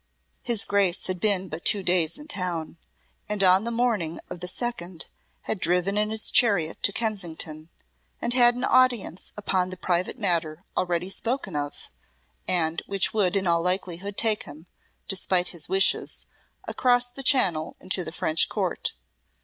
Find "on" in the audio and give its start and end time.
3.43-3.65